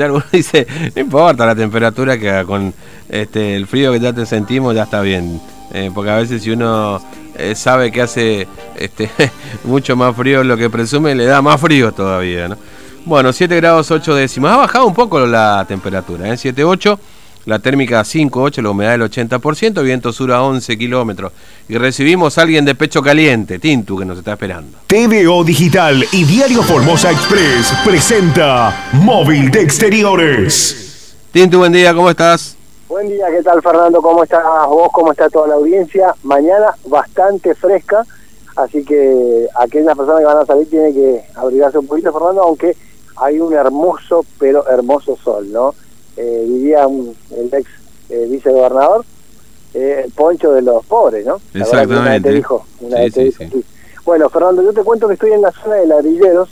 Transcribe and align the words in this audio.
Uno 0.08 0.22
dice, 0.30 0.64
no 0.94 1.02
importa 1.02 1.44
la 1.44 1.56
temperatura 1.56 2.16
que 2.16 2.44
con 2.46 2.72
este, 3.08 3.56
el 3.56 3.66
frío 3.66 3.90
que 3.90 3.98
ya 3.98 4.12
te 4.12 4.26
sentimos 4.26 4.72
ya 4.72 4.84
está 4.84 5.00
bien. 5.00 5.40
Eh, 5.74 5.90
porque 5.92 6.12
a 6.12 6.16
veces 6.18 6.40
si 6.40 6.52
uno 6.52 7.02
eh, 7.36 7.56
sabe 7.56 7.90
que 7.90 8.02
hace 8.02 8.46
este, 8.76 9.10
mucho 9.64 9.96
más 9.96 10.14
frío 10.14 10.44
lo 10.44 10.56
que 10.56 10.70
presume, 10.70 11.16
le 11.16 11.24
da 11.24 11.42
más 11.42 11.60
frío 11.60 11.90
todavía. 11.90 12.46
¿no? 12.46 12.56
Bueno, 13.06 13.32
7 13.32 13.56
grados 13.56 13.90
8 13.90 14.14
décimas. 14.14 14.52
Ha 14.52 14.58
bajado 14.58 14.86
un 14.86 14.94
poco 14.94 15.26
la 15.26 15.64
temperatura, 15.66 16.32
¿eh? 16.32 16.36
7, 16.36 16.62
8 16.62 17.00
la 17.48 17.58
térmica 17.60 18.02
5,8, 18.02 18.62
la 18.62 18.68
humedad 18.68 18.90
del 18.90 19.10
80%, 19.10 19.82
viento 19.82 20.12
sur 20.12 20.30
a 20.32 20.42
11 20.42 20.76
kilómetros. 20.76 21.32
Y 21.66 21.78
recibimos 21.78 22.36
a 22.36 22.42
alguien 22.42 22.66
de 22.66 22.74
pecho 22.74 23.02
caliente, 23.02 23.58
Tintu, 23.58 23.96
que 23.96 24.04
nos 24.04 24.18
está 24.18 24.32
esperando. 24.32 24.76
TVO 24.86 25.42
Digital 25.44 26.04
y 26.12 26.24
Diario 26.24 26.62
Formosa 26.62 27.10
Express 27.10 27.72
presenta 27.86 28.90
Móvil 28.92 29.50
de 29.50 29.62
Exteriores. 29.62 31.16
Tintu, 31.32 31.60
buen 31.60 31.72
día, 31.72 31.94
¿cómo 31.94 32.10
estás? 32.10 32.54
Buen 32.86 33.08
día, 33.08 33.24
¿qué 33.30 33.42
tal 33.42 33.62
Fernando? 33.62 34.02
¿Cómo 34.02 34.24
estás 34.24 34.44
vos? 34.68 34.90
¿Cómo 34.92 35.12
está 35.12 35.30
toda 35.30 35.48
la 35.48 35.54
audiencia? 35.54 36.14
Mañana 36.24 36.74
bastante 36.84 37.54
fresca, 37.54 38.04
así 38.56 38.84
que 38.84 39.46
aquellas 39.58 39.96
personas 39.96 40.20
que 40.20 40.26
van 40.26 40.36
a 40.36 40.44
salir 40.44 40.68
tienen 40.68 40.92
que 40.92 41.24
abrigarse 41.34 41.78
un 41.78 41.86
poquito, 41.86 42.12
Fernando, 42.12 42.42
aunque 42.42 42.76
hay 43.16 43.40
un 43.40 43.54
hermoso, 43.54 44.26
pero 44.38 44.68
hermoso 44.68 45.16
sol, 45.24 45.50
¿no? 45.50 45.74
Eh, 46.18 46.44
diría 46.46 46.86
un, 46.86 47.16
el 47.30 47.46
ex 47.54 47.70
eh, 48.08 48.26
vicegobernador, 48.28 49.04
eh, 49.74 50.02
el 50.04 50.12
poncho 50.12 50.52
de 50.52 50.62
los 50.62 50.84
pobres, 50.86 51.24
¿no? 51.24 51.40
Exactamente. 51.54 52.32
dijo, 52.32 52.64
Bueno, 54.04 54.28
Fernando, 54.28 54.62
yo 54.62 54.72
te 54.72 54.82
cuento 54.82 55.06
que 55.06 55.14
estoy 55.14 55.32
en 55.32 55.42
la 55.42 55.52
zona 55.52 55.76
de 55.76 55.86
ladrilleros 55.86 56.48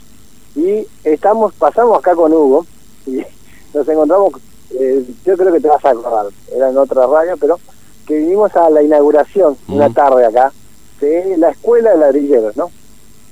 y 0.55 0.87
estamos, 1.03 1.53
pasamos 1.53 1.99
acá 1.99 2.15
con 2.15 2.31
Hugo 2.31 2.65
y 3.05 3.21
nos 3.73 3.87
encontramos, 3.87 4.33
eh, 4.79 5.03
yo 5.25 5.35
creo 5.35 5.51
que 5.51 5.59
te 5.59 5.67
vas 5.67 5.83
a 5.83 5.89
acordar, 5.89 6.27
era 6.55 6.69
en 6.69 6.77
otra 6.77 7.05
radio, 7.05 7.35
pero 7.37 7.59
que 8.05 8.15
vinimos 8.19 8.55
a 8.55 8.69
la 8.69 8.81
inauguración 8.81 9.57
una 9.67 9.89
tarde 9.89 10.25
acá 10.25 10.53
de 11.01 11.35
la 11.37 11.49
escuela 11.49 11.91
de 11.91 11.97
ladrilleros, 11.97 12.55
¿no? 12.55 12.71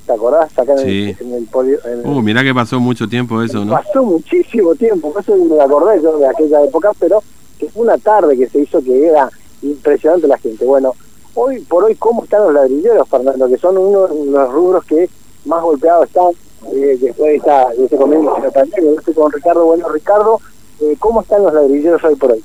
¿Te 0.05 0.13
acordás? 0.13 0.57
Acá 0.57 0.73
en, 0.73 0.79
el, 0.79 1.17
en 1.19 1.33
el 1.33 2.05
uh, 2.05 2.21
mirá 2.21 2.43
que 2.43 2.53
pasó 2.53 2.79
mucho 2.79 3.07
tiempo 3.07 3.41
eso, 3.41 3.65
¿no? 3.65 3.73
Pasó 3.73 4.03
muchísimo 4.03 4.75
tiempo, 4.75 5.13
eso 5.19 5.35
me 5.35 5.59
acordé 5.59 6.01
yo 6.01 6.17
de 6.19 6.27
aquella 6.27 6.63
época, 6.63 6.91
pero 6.99 7.23
que 7.57 7.69
fue 7.69 7.83
una 7.83 7.97
tarde 7.97 8.37
que 8.37 8.47
se 8.47 8.59
hizo 8.59 8.81
que 8.83 9.07
era 9.07 9.29
impresionante 9.63 10.27
la 10.27 10.37
gente. 10.37 10.63
Bueno, 10.63 10.93
hoy 11.33 11.59
por 11.61 11.85
hoy, 11.85 11.95
¿cómo 11.95 12.23
están 12.23 12.43
los 12.43 12.53
ladrilleros, 12.53 13.09
Fernando? 13.09 13.47
Que 13.47 13.57
son 13.57 13.77
uno 13.77 14.07
de 14.07 14.25
los 14.25 14.51
rubros 14.51 14.85
que 14.85 15.09
más 15.45 15.63
golpeados 15.63 16.05
están 16.05 16.31
eh, 16.71 16.97
después 17.01 17.31
de, 17.31 17.35
esta, 17.37 17.69
de 17.69 17.85
este 17.85 17.97
de 17.97 18.23
la 18.23 18.51
pandemia. 18.51 18.91
Yo 18.91 18.99
estoy 18.99 19.13
con 19.13 19.31
Ricardo. 19.31 19.65
Bueno, 19.65 19.89
Ricardo, 19.89 20.39
eh, 20.81 20.95
¿cómo 20.99 21.21
están 21.21 21.43
los 21.43 21.53
ladrilleros 21.53 22.03
hoy 22.03 22.15
por 22.15 22.31
hoy? 22.33 22.43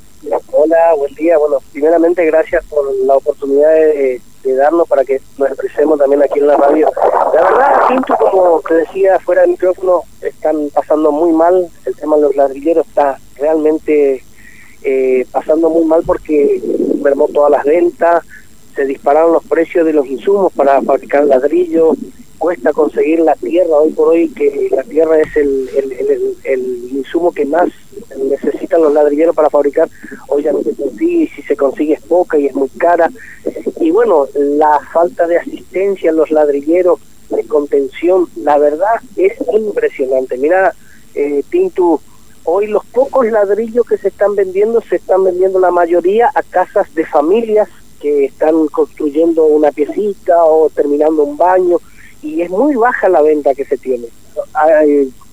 Hola, 0.62 0.92
buen 0.94 1.14
día. 1.14 1.38
Bueno, 1.38 1.56
primeramente 1.72 2.22
gracias 2.26 2.62
por 2.66 2.84
la 3.06 3.16
oportunidad 3.16 3.70
de 3.70 4.20
darnos 4.56 4.86
para 4.86 5.06
que 5.06 5.18
nos 5.38 5.48
expresemos 5.48 5.98
también 5.98 6.22
aquí 6.22 6.38
en 6.38 6.48
la 6.48 6.58
radio. 6.58 6.90
La 7.32 7.42
verdad, 7.42 7.88
Pinto, 7.88 8.14
como 8.18 8.60
te 8.68 8.74
decía 8.74 9.18
fuera 9.20 9.40
del 9.40 9.52
micrófono, 9.52 10.02
están 10.20 10.68
pasando 10.74 11.12
muy 11.12 11.32
mal. 11.32 11.66
El 11.86 11.96
tema 11.96 12.16
de 12.16 12.22
los 12.24 12.36
ladrilleros 12.36 12.86
está 12.86 13.18
realmente 13.36 14.22
eh, 14.82 15.26
pasando 15.32 15.70
muy 15.70 15.86
mal 15.86 16.02
porque 16.04 16.60
mermó 17.02 17.28
todas 17.28 17.52
las 17.52 17.64
ventas, 17.64 18.22
se 18.76 18.84
dispararon 18.84 19.32
los 19.32 19.44
precios 19.44 19.86
de 19.86 19.94
los 19.94 20.04
insumos 20.04 20.52
para 20.52 20.82
fabricar 20.82 21.24
ladrillos, 21.24 21.96
cuesta 22.36 22.74
conseguir 22.74 23.20
la 23.20 23.34
tierra 23.34 23.76
hoy 23.76 23.92
por 23.92 24.08
hoy, 24.08 24.28
que 24.28 24.68
la 24.72 24.82
tierra 24.82 25.20
es 25.20 25.34
el, 25.36 25.70
insumo 26.92 27.32
que 27.32 27.46
más 27.46 27.70
necesitan 28.24 28.82
los 28.82 28.92
ladrilleros 28.92 29.34
para 29.34 29.50
fabricar, 29.50 29.88
hoy 30.28 30.42
ya 30.42 30.52
no 30.52 30.62
se 30.62 30.74
consigue, 30.74 31.22
y 31.22 31.28
si 31.28 31.42
se 31.42 31.56
consigue 31.56 31.94
es 31.94 32.02
poca 32.02 32.38
y 32.38 32.46
es 32.46 32.54
muy 32.54 32.68
cara. 32.70 33.10
Y 33.80 33.90
bueno, 33.90 34.26
la 34.34 34.80
falta 34.92 35.26
de 35.26 35.38
asistencia 35.38 36.10
en 36.10 36.16
los 36.16 36.30
ladrilleros, 36.30 37.00
de 37.30 37.44
contención, 37.44 38.28
la 38.42 38.58
verdad 38.58 39.00
es 39.16 39.32
impresionante. 39.52 40.36
Mira, 40.36 40.74
eh, 41.14 41.42
Pintu, 41.48 42.00
hoy 42.44 42.66
los 42.66 42.84
pocos 42.86 43.26
ladrillos 43.30 43.86
que 43.86 43.98
se 43.98 44.08
están 44.08 44.34
vendiendo, 44.34 44.80
se 44.80 44.96
están 44.96 45.24
vendiendo 45.24 45.58
la 45.58 45.70
mayoría 45.70 46.30
a 46.34 46.42
casas 46.42 46.92
de 46.94 47.06
familias 47.06 47.68
que 48.00 48.24
están 48.24 48.66
construyendo 48.68 49.44
una 49.44 49.70
piecita 49.70 50.42
o 50.44 50.70
terminando 50.70 51.22
un 51.22 51.36
baño 51.36 51.78
y 52.22 52.40
es 52.42 52.50
muy 52.50 52.74
baja 52.74 53.08
la 53.08 53.22
venta 53.22 53.54
que 53.54 53.64
se 53.64 53.76
tiene. 53.76 54.06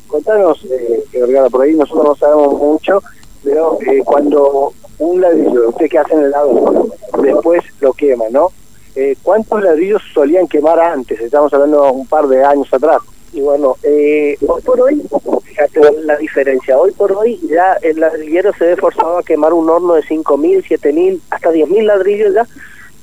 Contanos, 0.07 0.66
eh, 0.66 1.03
por 1.51 1.62
ahí 1.62 1.73
nosotros 1.73 2.06
no 2.06 2.16
sabemos 2.16 2.53
mucho, 2.53 3.01
pero 3.44 3.78
eh, 3.81 4.01
cuando 4.03 4.73
un 5.00 5.22
ladrillo, 5.22 5.69
usted 5.69 5.90
que 5.90 6.00
hace 6.00 6.13
en 6.13 6.23
el 6.23 6.31
lado, 6.31 6.90
después 7.22 7.63
lo 7.81 7.94
quema, 7.94 8.25
¿no? 8.31 8.51
Eh, 8.95 9.16
¿Cuántos 9.22 9.62
ladrillos 9.62 10.01
solían 10.13 10.47
quemar 10.47 10.79
antes? 10.79 11.19
Estamos 11.19 11.53
hablando 11.53 11.91
un 11.91 12.07
par 12.07 12.28
de 12.28 12.44
años 12.44 12.68
atrás. 12.73 12.97
Y 13.34 13.41
bueno, 13.41 13.75
eh, 13.84 14.35
hoy 14.47 14.62
por 14.63 14.81
hoy, 14.81 15.03
fíjate 15.44 15.81
la 16.03 16.18
diferencia, 16.18 16.78
hoy 16.79 16.91
por 16.91 17.12
hoy 17.12 17.39
ya 17.47 17.78
el 17.81 18.00
ladrillero 18.00 18.51
se 18.53 18.66
ve 18.66 18.75
forzado 18.75 19.19
a 19.19 19.24
quemar 19.24 19.53
un 19.53 19.69
horno 19.69 19.94
de 19.94 20.01
5.000, 20.01 20.63
7.000, 20.63 21.19
hasta 21.29 21.51
10.000 21.51 21.84
ladrillos 21.84 22.34
ya. 22.34 22.47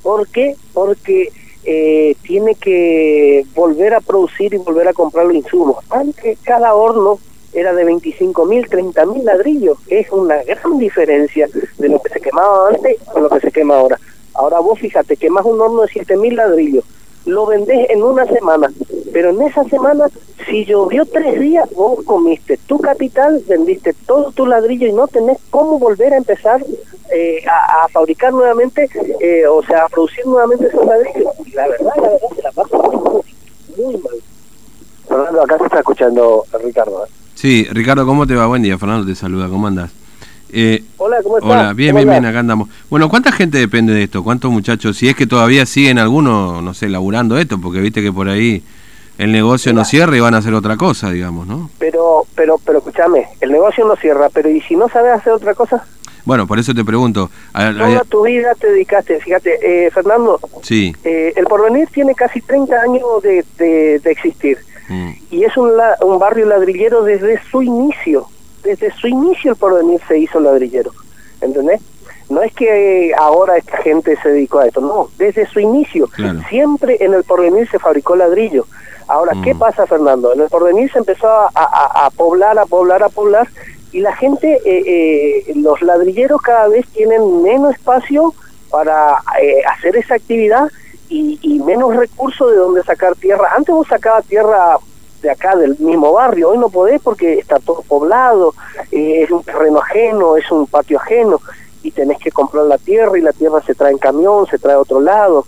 ¿Por 0.03 0.27
qué? 0.29 0.57
Porque 0.73 1.31
eh, 1.65 2.17
tiene 2.23 2.55
que 2.55 3.45
volver 3.55 3.95
a 3.95 4.01
producir 4.01 4.55
y 4.55 4.59
volver 4.59 4.89
a 4.89 4.93
comprar 4.93 5.27
los 5.27 5.35
insumos. 5.35 5.85
Antes 5.91 6.39
cada 6.43 6.75
horno 6.75 7.19
era 7.53 7.73
de 7.73 7.85
25 7.85 8.45
mil, 8.47 8.69
30 8.69 9.07
mil 9.07 9.25
ladrillos. 9.25 9.79
Es 9.89 10.11
una 10.11 10.43
gran 10.43 10.79
diferencia 10.79 11.49
de 11.79 11.89
lo 11.89 12.03
que 12.03 12.13
se 12.13 12.21
quemaba 12.21 12.69
antes 12.69 12.97
con 13.13 13.23
lo 13.23 13.31
que 13.31 13.41
se 13.41 13.53
quema 13.53 13.77
ahora. 13.77 13.99
Ahora 14.35 14.59
vos 14.59 14.79
fíjate, 14.79 15.17
quemas 15.17 15.45
un 15.45 15.61
horno 15.61 15.83
de 15.83 15.89
7 15.89 16.17
mil 16.17 16.35
ladrillos, 16.35 16.85
lo 17.27 17.47
vendés 17.47 17.91
en 17.91 18.03
una 18.03 18.27
semana, 18.27 18.71
pero 19.13 19.31
en 19.31 19.43
esa 19.43 19.65
semana, 19.65 20.07
si 20.47 20.65
llovió 20.65 21.07
tres 21.07 21.41
días, 21.41 21.69
vos 21.75 22.03
comiste 22.05 22.59
tu 22.67 22.79
capital, 22.79 23.43
vendiste 23.49 23.95
todo 24.07 24.33
tu 24.33 24.47
ladrillo 24.47 24.87
y 24.87 24.93
no 24.93 25.07
tenés 25.07 25.39
cómo 25.51 25.79
volver 25.79 26.13
a 26.13 26.19
empezar 26.19 26.65
eh, 27.15 27.45
a, 27.47 27.89
fabricar 27.89 28.33
nuevamente, 28.33 28.89
eh, 29.21 29.47
o 29.47 29.63
sea, 29.63 29.85
a 29.85 29.89
producir 29.89 30.27
nuevamente 30.27 30.67
esos 30.67 30.85
ladrillos. 30.85 31.33
Y 31.47 31.51
la 31.53 31.69
verdad, 31.69 31.93
la 31.97 32.03
verdad, 32.03 32.29
se 32.35 32.43
la 32.43 32.53
pasa 32.53 32.79
muy, 33.77 33.97
mal. 33.97 34.15
Fernando, 35.09 35.43
acá 35.43 35.59
se 35.59 35.65
está 35.65 35.79
escuchando 35.79 36.45
Ricardo. 36.63 37.05
¿eh? 37.05 37.09
Sí, 37.35 37.65
Ricardo, 37.71 38.07
¿cómo 38.07 38.27
te 38.27 38.35
va? 38.35 38.47
Buen 38.47 38.63
día, 38.63 38.79
Fernando 38.79 39.07
te 39.07 39.15
saluda, 39.15 39.49
¿cómo 39.49 39.67
andas? 39.67 39.91
Hola, 40.99 41.17
¿cómo 41.23 41.39
estás? 41.39 41.51
Hola, 41.51 41.73
bien, 41.73 41.95
bien, 41.95 42.09
bien, 42.09 42.25
acá 42.25 42.41
andamos. 42.41 42.69
Bueno, 42.91 43.09
¿cuánta 43.09 43.33
gente 43.33 43.59
depende 43.59 43.93
de 43.93 44.05
esto? 44.05 44.23
¿Cuántos 44.23 44.51
muchachos? 44.51 44.97
Si 44.97 45.09
es 45.09 45.15
que 45.15 45.27
todavía 45.27 45.67
siguen 45.67 45.99
algunos, 45.99 46.63
no 46.63 46.75
sé, 46.75 46.89
laburando 46.89 47.39
esto, 47.39 47.61
porque 47.61 47.81
viste 47.81 48.03
que 48.03 48.13
por 48.13 48.29
ahí 48.29 48.63
el 49.19 49.33
negocio 49.33 49.73
no 49.73 49.85
cierra 49.85 50.17
y 50.17 50.21
van 50.21 50.35
a 50.35 50.39
hacer 50.39 50.55
otra 50.55 50.77
cosa, 50.77 51.11
digamos, 51.11 51.47
¿no? 51.47 51.71
Pero, 51.79 52.27
pero, 52.35 52.59
pero 52.65 52.79
escúchame, 52.79 53.27
el 53.41 53.53
negocio 53.53 53.87
no 53.87 53.97
cierra, 53.97 54.29
pero 54.33 54.49
¿y 54.49 54.61
si 54.63 54.75
no 54.77 54.89
sabes 54.89 55.13
hacer 55.13 55.33
otra 55.33 55.55
cosa? 55.55 55.85
Bueno, 56.25 56.47
por 56.47 56.59
eso 56.59 56.75
te 56.75 56.85
pregunto. 56.85 57.31
Toda 57.53 58.05
tu 58.05 58.25
vida 58.25 58.55
te 58.55 58.69
dedicaste, 58.69 59.21
fíjate, 59.21 59.59
eh, 59.87 59.91
Fernando. 59.91 60.41
Sí. 60.63 60.95
Eh, 61.05 61.35
el 61.37 61.45
Porvenir 61.45 61.89
tiene 61.89 62.15
casi 62.15 62.41
30 62.41 62.81
años 62.81 63.23
de, 63.23 63.45
de, 63.59 64.11
existir. 64.11 64.59
Mm. 64.89 65.11
Y 65.31 65.45
es 65.45 65.55
un, 65.57 65.71
un 66.03 66.19
barrio 66.19 66.47
ladrillero 66.47 67.05
desde 67.05 67.41
su 67.51 67.63
inicio. 67.63 68.27
Desde 68.65 68.91
su 68.93 69.07
inicio 69.07 69.53
el 69.53 69.57
Porvenir 69.57 70.01
se 70.09 70.19
hizo 70.19 70.41
ladrillero. 70.41 70.91
¿Entendés? 71.41 71.81
No 72.31 72.43
es 72.43 72.53
que 72.55 73.13
ahora 73.17 73.59
esta 73.59 73.77
gente 73.79 74.17
se 74.23 74.31
dedicó 74.31 74.61
a 74.61 74.67
esto, 74.67 74.81
no, 74.81 75.11
desde 75.19 75.47
su 75.47 75.61
inicio. 75.61 76.09
Siempre 76.49 76.97
en 77.01 77.13
el 77.13 77.23
Porvenir 77.23 77.69
se 77.69 77.79
fabricó 77.79 78.17
ladrillo. 78.17 78.67
Ahora, 79.07 79.35
¿qué 79.45 79.53
mm. 79.53 79.59
pasa, 79.59 79.87
Fernando? 79.87 80.33
En 80.33 80.41
el 80.41 80.49
Porvenir 80.49 80.91
se 80.91 80.99
empezó 80.99 81.29
a, 81.29 81.51
a, 81.55 82.07
a 82.07 82.11
poblar, 82.11 82.59
a 82.59 82.65
poblar, 82.65 83.03
a 83.03 83.11
poblar 83.11 83.47
y 83.95 84.01
la 84.01 84.15
gente, 84.17 84.61
eh, 84.65 85.45
eh, 85.47 85.53
los 85.55 85.81
ladrilleros 85.81 86.43
cada 86.43 86.67
vez 86.67 86.85
tienen 86.89 87.43
menos 87.43 87.77
espacio 87.77 88.35
para 88.69 89.23
eh, 89.41 89.63
hacer 89.73 89.97
esa 89.97 90.17
actividad 90.17 90.69
y, 91.09 91.61
menos 91.65 91.95
recursos 91.95 92.51
de 92.51 92.57
donde 92.57 92.83
sacar 92.83 93.15
tierra. 93.15 93.53
Antes 93.57 93.73
vos 93.73 93.87
sacabas 93.87 94.27
tierra 94.27 94.77
de 95.25 95.31
acá 95.31 95.57
del 95.57 95.77
mismo 95.79 96.13
barrio, 96.13 96.51
hoy 96.51 96.59
no 96.59 96.69
podés 96.69 97.01
porque 97.01 97.39
está 97.39 97.59
todo 97.59 97.83
poblado, 97.83 98.55
es 98.93 99.31
un 99.31 99.43
terreno 99.43 99.79
ajeno, 99.81 100.37
es 100.37 100.49
un 100.53 100.67
patio 100.67 100.99
ajeno 100.99 101.41
y 101.83 101.91
tenés 101.91 102.19
que 102.19 102.31
comprar 102.31 102.67
la 102.67 102.79
tierra 102.79 103.19
y 103.19 103.23
la 103.23 103.33
tierra 103.33 103.63
se 103.67 103.75
trae 103.75 103.91
en 103.91 103.99
camión, 103.99 104.47
se 104.47 104.59
trae 104.59 104.75
a 104.75 104.81
otro 104.81 105.01
lado. 105.01 105.47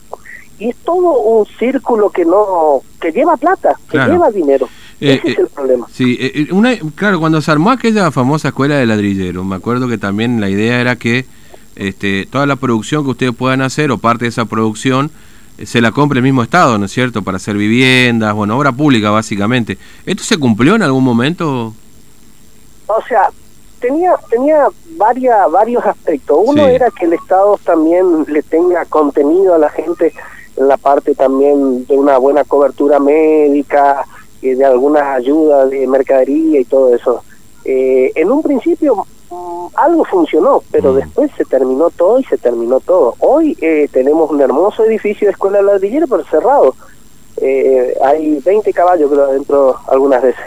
Y 0.59 0.71
es 0.71 0.77
todo 0.77 1.21
un 1.21 1.47
círculo 1.59 2.09
que 2.09 2.25
no 2.25 2.81
que 2.99 3.13
lleva 3.13 3.37
plata, 3.37 3.79
que 3.91 3.99
lleva 3.99 4.31
dinero. 4.31 4.67
Eh, 4.99 5.21
Ese 5.23 5.33
es 5.33 5.39
el 5.39 5.49
problema. 5.49 5.87
Sí, 5.93 6.17
eh, 6.19 6.49
una, 6.53 6.75
claro, 6.95 7.21
cuando 7.21 7.43
se 7.43 7.51
armó 7.51 7.71
aquella 7.71 8.11
famosa 8.11 8.49
escuela 8.49 8.77
de 8.77 8.87
ladrilleros, 8.87 9.45
me 9.45 9.57
acuerdo 9.57 9.89
que 9.89 9.99
también 9.99 10.41
la 10.41 10.49
idea 10.49 10.81
era 10.81 10.97
que 10.97 11.27
este, 11.75 12.27
toda 12.31 12.47
la 12.47 12.57
producción 12.57 13.05
que 13.05 13.11
ustedes 13.11 13.35
puedan 13.35 13.61
hacer 13.61 13.91
o 13.91 13.99
parte 13.99 14.25
de 14.25 14.31
esa 14.31 14.47
producción 14.47 15.07
eh, 15.07 15.11
se 15.65 15.81
la 15.81 15.93
compre 15.93 16.19
el 16.19 16.23
mismo 16.25 16.43
Estado, 16.43 16.79
¿no 16.79 16.85
es 16.87 16.93
cierto? 16.93 17.23
Para 17.23 17.37
hacer 17.37 17.57
viviendas, 17.57 18.35
bueno, 18.35 18.59
obra 18.59 18.73
pública 18.73 19.11
básicamente. 19.11 19.79
¿Esto 20.05 20.23
se 20.23 20.39
cumplió 20.39 20.75
en 20.75 20.83
algún 20.83 21.05
momento? 21.05 21.73
O 22.89 23.03
sea, 23.09 23.29
tenía 23.81 24.15
tenía 24.31 24.67
varias, 24.97 25.51
varios 25.51 25.85
aspectos. 25.85 26.39
Uno 26.45 26.65
Sí. 26.67 26.71
era 26.73 26.91
que 26.91 27.07
el 27.07 27.15
Estado 27.15 27.59
también 27.65 28.25
le 28.29 28.43
tenga 28.43 28.85
contenido 28.85 29.55
a 29.55 29.59
la 29.59 29.71
gente 29.71 30.13
en 30.57 30.69
la 30.69 30.77
parte 30.77 31.15
también 31.15 31.87
de 31.87 31.97
una 31.97 32.19
buena 32.19 32.45
cobertura 32.45 32.99
médica, 32.99 34.05
y 34.43 34.51
de 34.51 34.65
alguna 34.65 35.15
ayuda 35.15 35.67
de 35.67 35.87
mercadería 35.87 36.61
y 36.61 36.65
todo 36.65 36.95
eso. 36.95 37.23
Eh, 37.65 38.13
en 38.15 38.31
un 38.31 38.43
principio 38.43 39.07
algo 39.75 40.05
funcionó, 40.05 40.63
pero 40.71 40.93
Mm. 40.93 40.97
después 40.97 41.31
se 41.37 41.45
terminó 41.45 41.91
todo 41.91 42.19
y 42.21 42.25
se 42.25 42.39
terminó 42.39 42.81
todo. 42.81 43.15
Hoy 43.19 43.57
eh, 43.61 43.89
tenemos 43.93 44.31
un 44.31 44.41
hermoso 44.41 44.85
edificio 44.85 45.27
de 45.27 45.33
escuela 45.33 45.61
ladrillera, 45.63 46.07
pero 46.07 46.25
cerrado. 46.25 46.75
Eh, 47.39 47.95
hay 48.03 48.41
20 48.43 48.73
caballos 48.73 49.11
creo 49.11 49.25
adentro 49.25 49.77
algunas 49.89 50.23
veces. 50.23 50.41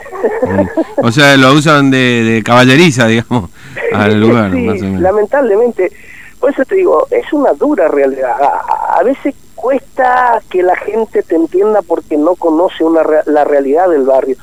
Mm. 0.44 1.04
O 1.06 1.12
sea, 1.12 1.38
lo 1.38 1.54
usan 1.54 1.92
de, 1.92 2.24
de 2.24 2.44
caballeriza, 2.44 3.06
digamos, 3.08 3.50
al 3.94 4.20
lugar, 4.20 4.52
Sí, 4.52 4.58
más 4.62 4.82
o 4.82 4.86
menos. 4.86 5.02
lamentablemente. 5.02 5.92
Por 6.40 6.52
eso 6.52 6.64
te 6.66 6.76
digo, 6.76 7.06
es 7.12 7.32
una 7.34 7.52
dura 7.54 7.90
realidad. 7.90 8.32
A, 8.42 8.98
a 9.00 9.04
veces 9.04 9.36
cuesta 9.56 10.42
que 10.50 10.64
la 10.64 10.76
gente 10.78 11.22
te 11.22 11.36
entienda 11.36 11.82
porque 11.82 12.16
no 12.18 12.36
conoce 12.36 12.84
una 12.86 13.02
la 13.26 13.44
realidad 13.44 13.90
del 13.90 14.04
barrio. 14.04 14.38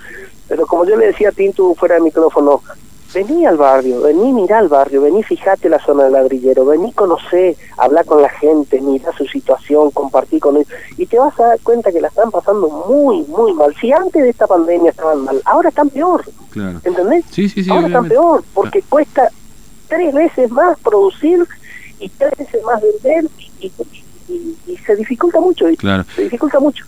Pero 0.46 0.66
como 0.66 0.84
yo 0.84 0.94
le 0.96 1.06
decía 1.06 1.30
a 1.30 1.32
Tinto 1.32 1.74
fuera 1.74 1.94
de 1.96 2.02
micrófono, 2.02 2.60
vení 3.16 3.46
al 3.46 3.56
barrio, 3.56 4.02
vení 4.02 4.30
mirá 4.32 4.58
al 4.58 4.68
barrio, 4.68 5.00
vení 5.00 5.22
fijate 5.22 5.68
la 5.70 5.78
zona 5.78 6.04
del 6.04 6.12
ladrillero, 6.12 6.66
vení 6.66 6.92
conocer, 6.92 7.56
hablar 7.78 8.04
con 8.04 8.20
la 8.20 8.28
gente, 8.28 8.78
mirá 8.80 9.10
su 9.16 9.24
situación, 9.26 9.90
compartir 9.90 10.38
con 10.40 10.56
ellos, 10.56 10.68
y 10.98 11.06
te 11.06 11.18
vas 11.18 11.38
a 11.40 11.46
dar 11.46 11.60
cuenta 11.60 11.90
que 11.92 12.00
la 12.02 12.08
están 12.08 12.30
pasando 12.30 12.68
muy, 12.88 13.22
muy 13.28 13.54
mal. 13.54 13.74
Si 13.80 13.90
antes 13.90 14.22
de 14.22 14.28
esta 14.28 14.46
pandemia 14.46 14.90
estaban 14.90 15.24
mal, 15.24 15.40
ahora 15.46 15.70
están 15.70 15.88
peor. 15.88 16.24
Claro. 16.50 16.78
¿Entendés? 16.84 17.24
Sí, 17.30 17.48
sí, 17.48 17.64
sí, 17.64 17.70
Ahora 17.70 17.86
están 17.86 18.06
peor, 18.08 18.42
porque 18.52 18.82
cuesta 18.82 19.30
tres 19.88 20.12
veces 20.12 20.50
más 20.50 20.78
producir 20.80 21.42
y 21.98 22.08
tres 22.10 22.32
veces 22.36 22.62
más 22.64 22.82
vender 22.82 23.30
y, 23.38 23.66
y- 23.66 23.72
y- 24.28 24.56
y 24.66 24.76
se 24.78 24.94
dificulta 24.96 25.40
mucho. 25.40 25.64
Claro. 25.78 26.04
Se 26.14 26.22
dificulta 26.24 26.60
mucho. 26.60 26.84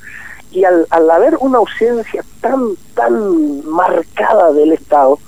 Y 0.50 0.64
al, 0.64 0.86
al 0.90 1.10
haber 1.10 1.36
una 1.40 1.58
ausencia 1.58 2.22
tan, 2.42 2.60
tan 2.94 3.64
marcada 3.66 4.52
del 4.52 4.72
Estado, 4.72 5.18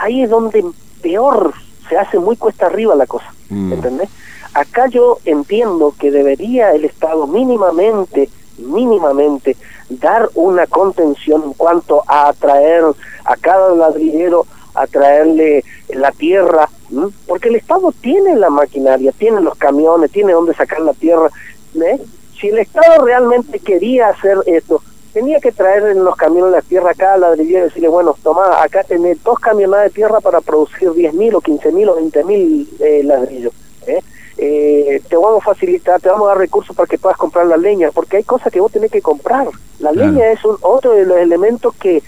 ahí 0.00 0.22
es 0.22 0.30
donde 0.30 0.64
peor 1.02 1.52
se 1.88 1.98
hace 1.98 2.18
muy 2.18 2.36
cuesta 2.36 2.66
arriba 2.66 2.94
la 2.94 3.06
cosa. 3.06 3.32
Mm. 3.48 3.72
¿Entendés? 3.72 4.08
Acá 4.54 4.88
yo 4.88 5.18
entiendo 5.24 5.94
que 5.98 6.10
debería 6.10 6.72
el 6.72 6.84
Estado 6.84 7.26
mínimamente, 7.26 8.28
mínimamente, 8.58 9.56
dar 9.88 10.28
una 10.34 10.66
contención 10.66 11.42
en 11.44 11.52
cuanto 11.52 12.02
a 12.06 12.28
atraer 12.28 12.84
a 13.24 13.36
cada 13.36 13.74
ladrillero, 13.74 14.46
a 14.74 14.86
traerle 14.86 15.64
la 15.88 16.12
tierra, 16.12 16.68
¿m? 16.90 17.08
porque 17.26 17.48
el 17.48 17.56
Estado 17.56 17.92
tiene 18.00 18.36
la 18.36 18.50
maquinaria, 18.50 19.12
tiene 19.12 19.40
los 19.40 19.56
camiones, 19.56 20.10
tiene 20.10 20.32
donde 20.32 20.54
sacar 20.54 20.80
la 20.80 20.94
tierra. 20.94 21.28
¿eh? 21.74 22.00
Si 22.40 22.48
el 22.48 22.58
Estado 22.58 23.04
realmente 23.04 23.58
quería 23.58 24.08
hacer 24.08 24.38
esto, 24.46 24.82
tenía 25.20 25.38
que 25.38 25.52
traer 25.52 25.82
en 25.94 26.02
los 26.02 26.16
camiones 26.16 26.50
la 26.52 26.62
tierra 26.62 26.92
a 26.92 26.94
cada 26.94 27.18
ladrillero 27.18 27.66
y 27.66 27.68
decirle, 27.68 27.88
bueno, 27.88 28.16
toma, 28.22 28.62
acá 28.62 28.82
tenés 28.84 29.22
dos 29.22 29.38
camionadas 29.38 29.84
de 29.84 29.90
tierra 29.90 30.18
para 30.20 30.40
producir 30.40 30.88
10.000 30.88 31.34
o 31.34 31.40
15.000 31.42 31.88
o 31.90 32.00
20.000 32.00 32.66
eh, 32.80 33.02
ladrillos. 33.04 33.52
¿eh? 33.86 34.00
Eh, 34.38 35.02
te 35.10 35.16
vamos 35.16 35.42
a 35.42 35.44
facilitar, 35.44 36.00
te 36.00 36.08
vamos 36.08 36.24
a 36.24 36.28
dar 36.30 36.38
recursos 36.38 36.74
para 36.74 36.86
que 36.86 36.96
puedas 36.96 37.18
comprar 37.18 37.44
la 37.46 37.58
leña, 37.58 37.90
porque 37.92 38.16
hay 38.16 38.24
cosas 38.24 38.50
que 38.50 38.60
vos 38.60 38.72
tenés 38.72 38.90
que 38.90 39.02
comprar. 39.02 39.46
La 39.78 39.90
Claro. 39.90 40.10
leña 40.12 40.32
es 40.32 40.42
un, 40.42 40.56
otro 40.62 40.92
de 40.92 41.04
los 41.04 41.18
elementos 41.18 41.74
que, 41.74 42.02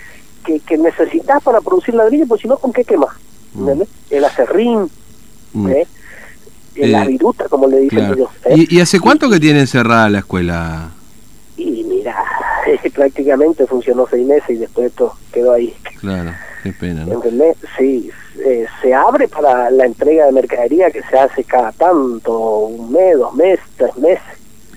que, 0.47 0.61
que 0.61 0.79
necesitas 0.79 1.43
para 1.43 1.61
producir 1.61 1.95
ladrillo, 1.95 2.27
pues 2.27 2.41
si 2.41 2.49
no, 2.49 2.57
¿con 2.57 2.73
qué 2.73 2.85
quemas? 2.85 3.11
¿Entendés? 3.59 3.89
El 4.11 4.25
acerrín, 4.25 4.91
Mm. 5.53 5.69
¿eh? 5.69 5.87
la 6.77 7.03
Eh, 7.05 7.09
viruta, 7.09 7.47
como 7.51 7.67
le 7.67 7.81
dicen 7.81 7.99
Claro. 7.99 8.15
ellos. 8.15 8.31
¿eh? 8.47 8.55
¿Y, 8.57 8.77
y 8.77 8.81
hace 8.81 8.99
cuánto 9.01 9.29
que 9.29 9.39
tienen 9.39 9.67
cerrada 9.67 10.09
la 10.09 10.21
escuela? 10.21 10.89
Y 12.85 12.89
prácticamente 12.91 13.67
funcionó 13.67 14.07
seis 14.09 14.27
meses 14.27 14.51
y 14.51 14.57
después 14.57 14.89
esto 14.89 15.15
quedó 15.33 15.53
ahí. 15.53 15.75
Claro, 16.01 16.33
qué 16.63 16.73
pena, 16.73 17.05
¿no? 17.05 17.15
¿Entendés? 17.15 17.57
Sí, 17.77 18.11
eh, 18.45 18.67
se 18.81 18.95
abre 18.95 19.29
para 19.29 19.71
la 19.71 19.87
entrega 19.87 20.27
de 20.27 20.33
mercadería 20.33 20.91
que 20.91 21.03
se 21.03 21.19
hace 21.19 21.45
cada 21.45 21.73
tanto, 21.73 22.39
un 22.67 22.93
mes, 22.93 23.19
dos 23.19 23.35
meses, 23.35 23.65
tres 23.77 23.97
meses, 23.97 24.23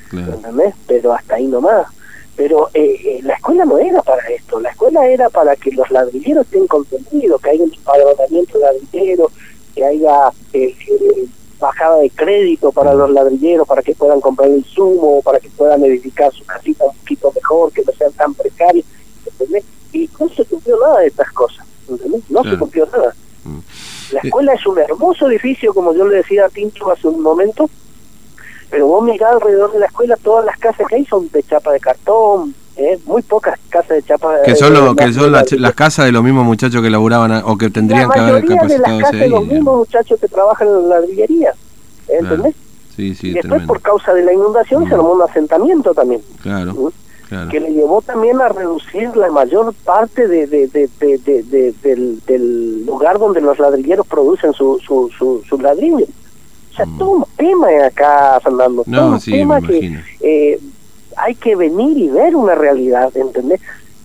Claro. 0.09 0.33
¿entendés? 0.33 0.73
Pero 0.87 1.13
hasta 1.13 1.35
ahí 1.35 1.47
nomás. 1.47 1.87
Pero 2.35 2.69
eh, 2.73 2.99
eh, 3.03 3.19
la 3.23 3.35
escuela 3.35 3.63
no 3.63 3.77
era 3.77 4.01
para 4.01 4.27
esto, 4.27 4.59
la 4.59 4.69
escuela 4.69 5.07
era 5.07 5.29
para 5.29 5.55
que 5.55 5.71
los 5.71 5.89
ladrilleros 5.89 6.45
estén 6.45 6.67
contenidos, 6.67 7.41
que 7.41 7.49
haya 7.51 7.63
un 7.63 7.73
empadronamiento 7.73 8.59
ladrillero, 8.59 9.31
que 9.73 9.85
haya 9.85 10.29
eh, 10.51 10.75
eh, 10.87 11.25
bajada 11.59 11.97
de 11.97 12.09
crédito 12.09 12.71
para 12.71 12.93
los 12.93 13.09
ladrilleros, 13.09 13.67
para 13.67 13.81
que 13.81 13.95
puedan 13.95 14.21
comprar 14.21 14.49
el 14.49 14.63
sumo, 14.65 15.21
para 15.21 15.39
que 15.39 15.49
puedan 15.49 15.83
edificar 15.83 16.31
su 16.33 16.45
casita 16.45 16.85
un 16.85 16.95
poquito 16.97 17.31
mejor, 17.33 17.71
que 17.71 17.83
no 17.83 17.91
sean 17.93 18.11
tan 18.13 18.33
precarios, 18.33 18.85
¿entendés? 19.25 19.63
Y 19.93 20.09
no 20.19 20.29
se 20.29 20.45
cumplió 20.45 20.77
nada 20.79 20.99
de 20.99 21.07
estas 21.07 21.31
cosas, 21.31 21.65
¿entendés? 21.89 22.29
No 22.29 22.43
se 22.43 22.57
cumplió 22.57 22.85
nada. 22.87 23.15
Mm. 23.43 23.59
La 24.11 24.19
escuela 24.21 24.53
es 24.53 24.65
un 24.65 24.77
hermoso 24.77 25.29
edificio, 25.29 25.73
como 25.73 25.93
yo 25.93 26.07
le 26.07 26.17
decía 26.17 26.45
a 26.45 26.49
Tinto 26.49 26.91
hace 26.91 27.07
un 27.07 27.21
momento, 27.21 27.69
pero 28.69 28.87
vos 28.87 29.03
mirá 29.03 29.29
alrededor 29.29 29.71
de 29.71 29.79
la 29.79 29.85
escuela, 29.85 30.17
todas 30.17 30.45
las 30.45 30.57
casas 30.57 30.87
que 30.87 30.95
hay 30.95 31.05
son 31.05 31.29
de 31.29 31.43
chapa 31.43 31.71
de 31.71 31.79
cartón, 31.79 32.53
¿eh? 32.77 32.99
muy 33.05 33.21
pocas 33.21 33.57
casas 33.69 33.89
de 33.97 34.03
chapa 34.03 34.41
Que 34.43 34.51
eh, 34.51 34.55
son, 34.55 34.73
lo- 34.73 34.93
de- 34.93 35.05
que 35.05 35.13
son 35.13 35.31
las, 35.31 35.51
las 35.53 35.73
casas 35.73 36.05
de 36.05 36.11
los 36.11 36.23
mismos 36.23 36.45
muchachos 36.45 36.81
que 36.81 36.89
laburaban 36.89 37.31
a- 37.31 37.45
o 37.45 37.57
que 37.57 37.69
tendrían 37.69 38.09
que 38.09 38.19
haber 38.19 38.41
de 38.43 38.49
las 38.49 38.57
capacitado 38.57 38.99
casas 38.99 39.11
de 39.13 39.23
ahí. 39.23 39.29
los 39.29 39.39
mismos 39.41 39.59
digamos. 39.59 39.77
muchachos 39.79 40.19
que 40.19 40.27
trabajan 40.27 40.67
en 40.67 40.89
la 40.89 40.99
ladrillería, 40.99 41.53
¿entendés? 42.07 42.55
Sí, 42.95 43.13
sí, 43.15 43.27
y 43.27 43.33
después 43.33 43.41
tremendo. 43.49 43.67
por 43.73 43.81
causa 43.81 44.13
de 44.13 44.23
la 44.23 44.33
inundación 44.33 44.87
se 44.87 44.93
armó 44.93 45.11
un 45.13 45.21
asentamiento 45.21 45.93
también, 45.93 46.21
Claro, 46.41 46.91
que 47.49 47.59
le 47.59 47.71
llevó 47.71 48.01
también 48.01 48.39
a 48.39 48.47
reducir 48.49 49.15
la 49.17 49.29
mayor 49.31 49.73
parte 49.83 50.27
de, 50.27 50.45
de- 50.47 50.67
de- 50.67 50.89
de- 50.99 51.17
de- 51.17 51.43
de- 51.43 51.73
del, 51.83 52.21
del 52.25 52.85
lugar 52.85 53.17
donde 53.19 53.41
los 53.41 53.57
ladrilleros 53.59 54.05
producen 54.07 54.53
su, 54.53 54.79
su, 54.85 55.09
su, 55.17 55.41
su 55.47 55.57
ladrillo. 55.59 56.05
O 56.71 56.75
sea, 56.75 56.85
Mm. 56.85 56.97
todo 56.97 57.09
un 57.11 57.25
tema 57.35 57.67
acá, 57.85 58.39
Fernando. 58.41 58.83
No, 58.85 58.97
todo 58.97 59.11
un 59.13 59.19
tema 59.19 59.59
que 59.61 59.99
eh, 60.21 60.59
hay 61.17 61.35
que 61.35 61.55
venir 61.55 61.97
y 61.97 62.09
ver 62.09 62.35
una 62.35 62.55
realidad, 62.55 63.15
¿entendés? 63.15 63.61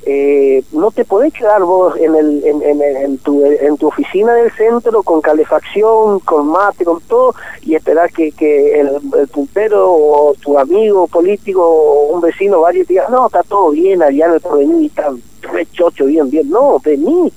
Eh, 0.07 0.65
no 0.73 0.91
te 0.91 1.05
podés 1.05 1.33
quedar 1.35 1.63
vos 1.63 1.95
en, 1.99 2.15
el, 2.15 2.43
en, 2.45 2.63
en, 2.63 2.81
en 2.81 3.19
tu, 3.19 3.45
en 3.45 3.77
tu 3.77 3.89
oficina 3.89 4.33
del 4.33 4.51
centro 4.53 5.03
con 5.03 5.21
calefacción, 5.21 6.21
con 6.21 6.49
mate, 6.49 6.87
con 6.87 7.03
todo, 7.03 7.35
y 7.61 7.75
esperar 7.75 8.11
que, 8.11 8.33
que 8.33 8.81
el, 8.81 8.99
el 9.19 9.29
puntero 9.29 9.93
o 9.93 10.35
tu 10.41 10.59
amigo 10.59 11.07
político 11.07 11.63
o 11.63 12.15
un 12.15 12.23
vecino 12.23 12.63
vaya 12.63 12.81
y 12.81 12.85
te 12.85 12.95
diga, 12.95 13.09
no, 13.11 13.27
está 13.27 13.43
todo 13.43 13.71
bien 13.71 14.03
allá 14.03 14.27
en 14.27 14.33
el 14.33 14.41
porvenir, 14.41 14.87
está 14.87 15.13
re 15.43 15.67
chocho, 15.71 16.07
bien, 16.07 16.31
bien. 16.31 16.49
No, 16.49 16.79
vení, 16.83 17.31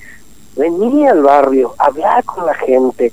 vení 0.55 1.05
al 1.05 1.21
barrio, 1.21 1.73
hablar 1.77 2.23
con 2.23 2.45
la 2.45 2.53
gente, 2.53 3.11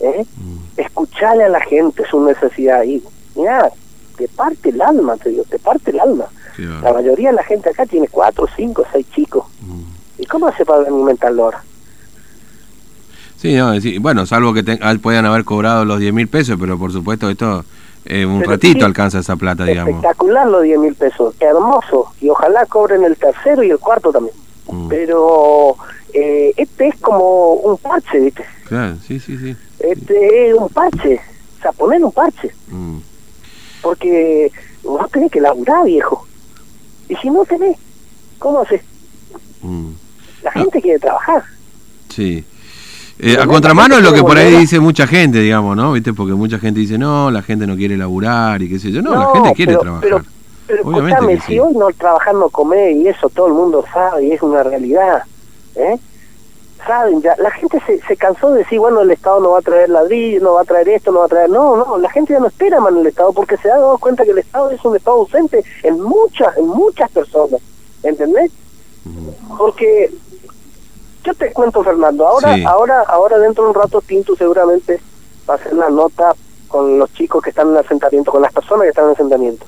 ¿eh? 0.00 0.24
Mm. 0.36 0.80
escucharle 0.80 1.44
a 1.44 1.48
la 1.48 1.60
gente 1.60 2.02
su 2.10 2.20
necesidad 2.20 2.82
y 2.82 3.00
mira, 3.36 3.70
te 4.22 4.28
parte 4.28 4.68
el 4.68 4.80
alma, 4.80 5.16
te 5.16 5.30
digo, 5.30 5.42
te 5.48 5.58
parte 5.58 5.90
el 5.90 5.98
alma. 5.98 6.26
La 6.82 6.92
mayoría 6.92 7.30
de 7.30 7.36
la 7.36 7.42
gente 7.42 7.70
acá 7.70 7.86
tiene 7.86 8.06
cuatro, 8.08 8.46
cinco, 8.54 8.84
seis 8.92 9.04
chicos. 9.14 9.44
Mm. 9.62 10.20
¿Y 10.22 10.26
cómo 10.26 10.46
hace 10.46 10.64
para 10.64 10.82
alimentarlo 10.86 11.44
ahora? 11.44 11.64
Sí, 13.38 13.54
no, 13.54 13.80
sí, 13.80 13.98
bueno, 13.98 14.24
salvo 14.26 14.54
que 14.54 14.62
te- 14.62 14.78
puedan 15.00 15.26
haber 15.26 15.44
cobrado 15.44 15.84
los 15.84 15.98
10 15.98 16.12
mil 16.14 16.28
pesos, 16.28 16.56
pero 16.60 16.78
por 16.78 16.92
supuesto 16.92 17.28
esto 17.28 17.64
eh, 18.04 18.24
un 18.24 18.38
Pero 18.40 18.52
ratito 18.52 18.78
sí, 18.78 18.84
alcanza 18.84 19.18
esa 19.18 19.34
plata, 19.34 19.64
digamos. 19.64 19.94
Espectacular 19.94 20.46
los 20.46 20.62
10 20.62 20.78
mil 20.78 20.94
pesos, 20.94 21.34
hermoso. 21.40 22.12
Y 22.20 22.28
ojalá 22.28 22.64
cobren 22.66 23.02
el 23.02 23.16
tercero 23.16 23.64
y 23.64 23.70
el 23.70 23.78
cuarto 23.78 24.12
también. 24.12 24.36
Mm. 24.70 24.88
Pero 24.88 25.76
eh, 26.12 26.52
este 26.56 26.88
es 26.88 26.96
como 27.00 27.54
un 27.54 27.76
parche, 27.78 28.20
¿viste? 28.20 28.44
Claro, 28.68 28.96
sí, 29.04 29.18
sí, 29.18 29.36
sí. 29.38 29.56
Este 29.80 30.50
es 30.50 30.54
un 30.54 30.68
parche. 30.68 31.20
O 31.58 31.62
sea, 31.62 31.72
poner 31.72 32.04
un 32.04 32.12
parche. 32.12 32.54
Mm. 32.68 32.98
Porque 33.82 34.50
vos 34.82 35.10
tenés 35.10 35.30
que 35.30 35.40
laburar, 35.40 35.84
viejo. 35.84 36.26
Y 37.08 37.16
si 37.16 37.30
no 37.30 37.44
tenés, 37.44 37.76
¿cómo 38.38 38.60
haces? 38.60 38.82
Mm. 39.62 39.90
La 40.42 40.52
gente 40.52 40.80
quiere 40.80 40.98
trabajar. 40.98 41.42
Sí. 42.08 42.44
Eh, 43.18 43.36
a 43.38 43.44
no, 43.44 43.52
contramano 43.52 43.98
es 43.98 44.02
lo 44.02 44.12
que 44.12 44.22
por 44.22 44.36
ahí 44.36 44.56
dice 44.56 44.80
mucha 44.80 45.06
gente, 45.06 45.38
digamos, 45.38 45.76
¿no? 45.76 45.92
¿Viste? 45.92 46.12
Porque 46.12 46.32
mucha 46.32 46.58
gente 46.58 46.80
dice, 46.80 46.98
no, 46.98 47.30
la 47.30 47.42
gente 47.42 47.66
no 47.66 47.76
quiere 47.76 47.96
laburar 47.96 48.62
y 48.62 48.68
qué 48.68 48.78
sé 48.78 48.90
yo. 48.90 49.02
No, 49.02 49.14
la 49.14 49.32
gente 49.32 49.54
quiere 49.54 49.72
pero, 49.72 49.80
trabajar. 49.80 50.02
Pero, 50.02 50.24
pero 50.66 50.82
Obviamente 50.84 51.14
escúchame, 51.14 51.40
si 51.40 51.52
sí. 51.52 51.58
hoy 51.58 51.74
no 51.74 51.88
trabajar 51.90 52.34
no 52.34 52.48
comer 52.48 52.96
y 52.96 53.08
eso 53.08 53.28
todo 53.28 53.48
el 53.48 53.52
mundo 53.52 53.84
sabe 53.92 54.26
y 54.26 54.32
es 54.32 54.42
una 54.42 54.62
realidad, 54.62 55.22
¿eh? 55.76 55.98
Saben 56.86 57.22
ya, 57.22 57.36
la 57.38 57.50
gente 57.50 57.80
se, 57.86 58.00
se 58.00 58.16
cansó 58.16 58.50
de 58.52 58.58
decir, 58.58 58.78
bueno, 58.78 59.02
el 59.02 59.10
Estado 59.10 59.40
no 59.40 59.50
va 59.50 59.58
a 59.58 59.62
traer 59.62 59.88
ladrillo, 59.88 60.40
no 60.40 60.54
va 60.54 60.62
a 60.62 60.64
traer 60.64 60.88
esto, 60.88 61.12
no 61.12 61.20
va 61.20 61.26
a 61.26 61.28
traer... 61.28 61.48
No, 61.48 61.76
no, 61.76 61.98
la 61.98 62.10
gente 62.10 62.32
ya 62.32 62.40
no 62.40 62.48
espera 62.48 62.80
más 62.80 62.92
en 62.92 62.98
el 63.00 63.06
Estado 63.06 63.32
porque 63.32 63.56
se 63.56 63.70
ha 63.70 63.76
dado 63.76 63.98
cuenta 63.98 64.24
que 64.24 64.32
el 64.32 64.38
Estado 64.38 64.70
es 64.70 64.84
un 64.84 64.96
Estado 64.96 65.18
ausente 65.18 65.64
en 65.82 66.00
muchas, 66.00 66.56
en 66.56 66.66
muchas 66.66 67.10
personas, 67.10 67.60
¿entendés? 68.02 68.50
Porque 69.56 70.12
yo 71.24 71.34
te 71.34 71.52
cuento, 71.52 71.84
Fernando, 71.84 72.26
ahora, 72.26 72.56
ahora, 72.66 73.00
ahora 73.02 73.38
dentro 73.38 73.64
de 73.64 73.70
un 73.70 73.74
rato 73.74 74.00
Tinto 74.00 74.34
seguramente 74.34 75.00
va 75.48 75.54
a 75.54 75.56
hacer 75.56 75.72
la 75.74 75.88
nota 75.88 76.34
con 76.68 76.98
los 76.98 77.12
chicos 77.12 77.42
que 77.42 77.50
están 77.50 77.68
en 77.68 77.74
el 77.74 77.84
asentamiento, 77.84 78.32
con 78.32 78.42
las 78.42 78.52
personas 78.52 78.84
que 78.84 78.88
están 78.88 79.04
en 79.04 79.10
el 79.10 79.14
asentamiento. 79.14 79.66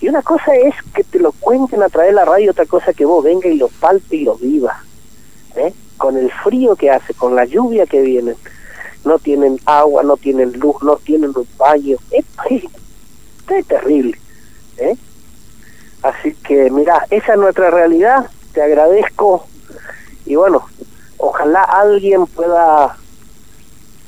Y 0.00 0.08
una 0.08 0.22
cosa 0.22 0.54
es 0.54 0.74
que 0.94 1.04
te 1.04 1.18
lo 1.18 1.32
cuenten 1.32 1.82
a 1.82 1.88
través 1.88 2.10
de 2.10 2.14
la 2.16 2.24
radio, 2.24 2.50
otra 2.50 2.66
cosa 2.66 2.92
que 2.92 3.04
vos 3.04 3.22
venga 3.22 3.48
y 3.48 3.58
lo 3.58 3.68
palpe 3.68 4.16
y 4.16 4.24
lo 4.24 4.36
viva. 4.36 4.82
¿eh? 5.56 5.72
Con 5.98 6.16
el 6.16 6.30
frío 6.30 6.74
que 6.76 6.90
hace, 6.90 7.12
con 7.14 7.36
la 7.36 7.44
lluvia 7.44 7.86
que 7.86 8.00
viene. 8.00 8.34
No 9.04 9.18
tienen 9.18 9.60
agua, 9.66 10.02
no 10.02 10.16
tienen 10.16 10.58
luz, 10.58 10.82
no 10.82 10.96
tienen 10.96 11.32
un 11.34 11.46
baño. 11.58 11.96
Es, 12.10 12.24
es 12.50 13.66
terrible. 13.66 14.18
¿eh? 14.78 14.96
Así 16.02 16.34
que, 16.34 16.70
mira, 16.70 17.06
esa 17.10 17.34
es 17.34 17.38
nuestra 17.38 17.70
realidad. 17.70 18.30
Te 18.52 18.62
agradezco. 18.62 19.46
Y 20.24 20.36
bueno, 20.36 20.66
ojalá 21.18 21.62
alguien 21.62 22.26
pueda, 22.26 22.96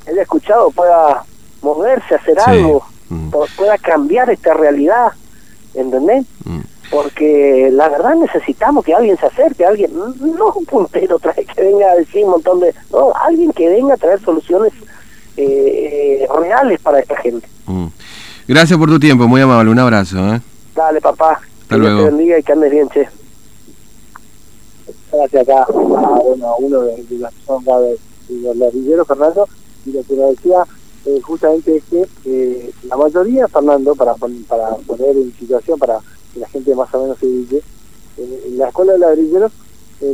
haya 0.07 0.21
escuchado, 0.21 0.71
pueda 0.71 1.23
moverse, 1.61 2.15
hacer 2.15 2.39
algo, 2.39 2.83
mm. 3.09 3.29
pueda 3.29 3.77
cambiar 3.77 4.29
esta 4.29 4.53
realidad 4.53 5.13
¿entendés? 5.73 6.25
Mm. 6.45 6.59
Porque 6.91 7.69
la 7.71 7.87
verdad 7.87 8.15
necesitamos 8.15 8.83
que 8.83 8.93
alguien 8.93 9.17
se 9.17 9.25
acerque, 9.25 9.65
alguien, 9.65 9.91
no 9.95 10.53
un 10.53 10.65
puntero 10.65 11.17
trae 11.19 11.45
que 11.45 11.63
venga 11.63 11.89
a 11.89 11.95
decir 11.95 12.25
un 12.25 12.31
montón 12.31 12.59
de, 12.59 12.75
no, 12.91 13.13
alguien 13.15 13.51
que 13.53 13.69
venga 13.69 13.93
a 13.93 13.97
traer 13.97 14.19
soluciones 14.19 14.73
eh, 15.37 16.27
reales 16.37 16.81
para 16.81 16.99
esta 16.99 17.15
gente. 17.15 17.47
Mm. 17.65 17.87
Gracias 18.47 18.77
por 18.77 18.89
tu 18.89 18.99
tiempo, 18.99 19.25
muy 19.27 19.39
amable, 19.39 19.71
un 19.71 19.79
abrazo. 19.79 20.17
¿eh? 20.35 20.41
Dale, 20.75 20.99
papá. 20.99 21.39
Hasta 21.61 21.77
luego. 21.77 22.03
te 22.03 22.09
bendiga 22.09 22.37
y 22.37 22.43
que 22.43 22.51
andes 22.51 22.71
bien, 22.71 22.89
che. 22.89 23.07
Gracias 25.13 25.47
acá 25.47 25.63
a, 25.63 25.71
bueno, 25.71 26.55
uno 26.59 26.81
de, 26.81 27.03
de 27.03 27.17
las 27.19 27.33
personas 27.33 27.81
de, 27.81 27.97
de 28.27 28.97
los 28.97 29.07
Fernando, 29.07 29.47
y 29.85 29.91
lo 29.91 30.03
que 30.03 30.13
me 30.13 30.23
decía 30.23 30.65
eh, 31.05 31.19
justamente 31.23 31.77
es 31.77 31.83
que 31.85 32.07
eh, 32.25 32.71
la 32.83 32.97
mayoría, 32.97 33.47
Fernando, 33.47 33.95
para, 33.95 34.13
para 34.15 34.75
poner 34.87 35.15
en 35.15 35.33
situación, 35.37 35.79
para 35.79 35.99
la 36.35 36.47
gente 36.47 36.75
más 36.75 36.93
o 36.93 37.01
menos 37.01 37.17
se 37.19 37.25
ubique, 37.25 37.57
eh, 38.17 38.43
en 38.47 38.57
la 38.57 38.69
escuela 38.69 38.93
de 38.93 38.99
ladrilleros, 38.99 39.51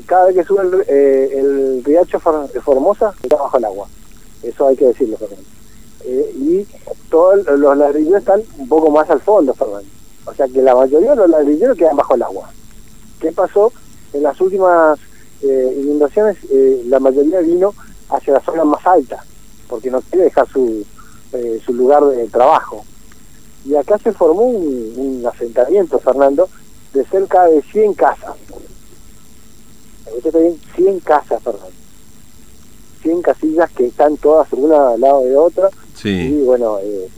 cada 0.05 0.25
vez 0.25 0.35
que 0.35 0.43
sube 0.43 0.63
el, 0.63 0.81
el 0.89 1.83
riacho 1.83 2.19
Formosa, 2.19 3.13
está 3.23 3.37
bajo 3.37 3.57
el 3.57 3.63
agua. 3.63 3.87
Eso 4.43 4.67
hay 4.67 4.75
que 4.75 4.85
decirlo, 4.85 5.15
Fernando. 5.15 5.43
y 6.05 6.67
todos 7.09 7.45
los 7.57 7.77
ladrilleros 7.77 8.19
están 8.19 8.41
un 8.57 8.67
poco 8.67 8.91
más 8.91 9.09
al 9.09 9.21
fondo, 9.21 9.53
Fernando. 9.53 9.87
O 10.25 10.33
sea 10.33 10.45
que 10.49 10.61
la 10.61 10.75
mayoría 10.75 11.11
de 11.11 11.15
los 11.15 11.29
ladrilleros 11.29 11.77
quedan 11.77 11.95
bajo 11.95 12.15
el 12.15 12.21
agua. 12.21 12.49
¿Qué 13.21 13.31
pasó? 13.31 13.71
En 14.11 14.23
las 14.23 14.39
últimas 14.41 14.99
inundaciones, 15.41 16.35
la 16.87 16.99
mayoría 16.99 17.39
vino 17.39 17.73
hacia 18.09 18.33
las 18.33 18.43
zonas 18.43 18.65
más 18.65 18.85
altas 18.85 19.21
porque 19.67 19.91
no 19.91 20.01
quiere 20.01 20.25
dejar 20.25 20.47
su, 20.47 20.85
eh, 21.33 21.61
su 21.63 21.73
lugar 21.73 22.03
de 22.05 22.27
trabajo. 22.27 22.83
Y 23.67 23.75
acá 23.75 23.97
se 23.97 24.13
formó 24.13 24.43
un, 24.43 25.25
asentamiento, 25.25 25.99
Fernando, 25.99 26.47
de 26.93 27.03
cerca 27.05 27.45
de 27.45 27.61
100 27.61 27.93
casas. 27.95 28.35
100 30.75 30.99
casas, 31.01 31.43
Fernando. 31.43 31.71
100 33.01 33.21
casillas 33.21 33.69
que 33.71 33.87
están 33.87 34.15
todas 34.17 34.51
una 34.53 34.91
al 34.91 35.01
lado 35.01 35.21
de 35.21 35.35
otra. 35.35 35.69
Sí. 35.95 36.09
Y 36.09 36.41
bueno, 36.43 36.79
eh, 36.81 37.09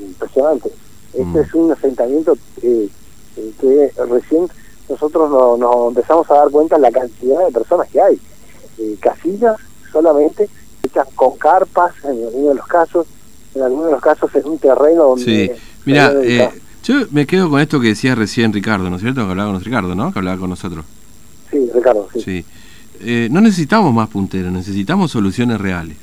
impresionante. 0.00 0.70
Este 1.12 1.24
mm. 1.24 1.38
es 1.38 1.54
un 1.54 1.72
asentamiento 1.72 2.38
eh, 2.62 2.88
que 3.60 3.92
recién 4.08 4.48
nosotros 4.88 5.58
nos 5.58 5.88
empezamos 5.88 6.30
a 6.30 6.34
dar 6.34 6.50
cuenta 6.50 6.76
de 6.76 6.82
la 6.82 6.90
cantidad 6.90 7.44
de 7.44 7.52
personas 7.52 7.88
que 7.88 8.00
hay. 8.00 8.18
casillas 9.00 9.56
solamente 9.92 10.48
con 11.14 11.36
carpas, 11.36 11.92
en 12.04 12.24
algunos 12.24 12.48
de 12.48 12.54
los 12.54 12.66
casos, 12.66 13.06
en 13.54 13.62
algunos 13.62 13.86
de 13.86 13.92
los 13.92 14.00
casos 14.00 14.34
en 14.34 14.46
un 14.46 14.58
terreno 14.58 15.04
donde... 15.04 15.24
Sí, 15.24 15.50
mira, 15.84 16.12
eh, 16.22 16.50
yo 16.84 16.94
me 17.10 17.26
quedo 17.26 17.50
con 17.50 17.60
esto 17.60 17.80
que 17.80 17.88
decía 17.88 18.14
recién 18.14 18.52
Ricardo, 18.52 18.88
¿no 18.90 18.96
es 18.96 19.02
cierto? 19.02 19.24
Que 19.24 19.30
hablaba 19.30 19.52
con 19.52 19.62
Ricardo, 19.62 19.94
¿no? 19.94 20.12
Que 20.12 20.18
hablaba 20.18 20.38
con 20.38 20.50
nosotros. 20.50 20.84
Sí, 21.50 21.68
Ricardo, 21.74 22.08
sí. 22.12 22.44
Eh, 23.00 23.28
no 23.30 23.40
necesitamos 23.40 23.94
más 23.94 24.08
punteros, 24.08 24.52
necesitamos 24.52 25.10
soluciones 25.10 25.60
reales. 25.60 25.96